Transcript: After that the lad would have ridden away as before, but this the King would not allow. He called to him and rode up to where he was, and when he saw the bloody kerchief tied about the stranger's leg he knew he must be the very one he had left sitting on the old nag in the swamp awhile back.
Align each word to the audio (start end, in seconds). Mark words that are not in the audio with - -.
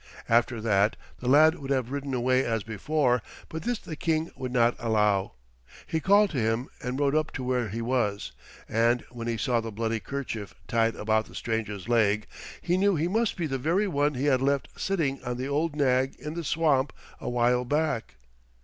After 0.27 0.59
that 0.61 0.95
the 1.19 1.27
lad 1.27 1.53
would 1.59 1.69
have 1.69 1.91
ridden 1.91 2.15
away 2.15 2.43
as 2.43 2.63
before, 2.63 3.21
but 3.49 3.61
this 3.61 3.77
the 3.77 3.95
King 3.95 4.31
would 4.35 4.51
not 4.51 4.75
allow. 4.79 5.33
He 5.85 5.99
called 5.99 6.31
to 6.31 6.39
him 6.39 6.69
and 6.81 6.99
rode 6.99 7.13
up 7.13 7.29
to 7.33 7.43
where 7.43 7.69
he 7.69 7.83
was, 7.83 8.31
and 8.67 9.03
when 9.11 9.27
he 9.27 9.37
saw 9.37 9.61
the 9.61 9.71
bloody 9.71 9.99
kerchief 9.99 10.55
tied 10.67 10.95
about 10.95 11.27
the 11.27 11.35
stranger's 11.35 11.87
leg 11.87 12.25
he 12.63 12.77
knew 12.77 12.95
he 12.95 13.07
must 13.07 13.37
be 13.37 13.45
the 13.45 13.59
very 13.59 13.87
one 13.87 14.15
he 14.15 14.25
had 14.25 14.41
left 14.41 14.69
sitting 14.75 15.23
on 15.23 15.37
the 15.37 15.47
old 15.47 15.75
nag 15.75 16.15
in 16.17 16.33
the 16.33 16.43
swamp 16.43 16.91
awhile 17.19 17.63
back. 17.63 18.15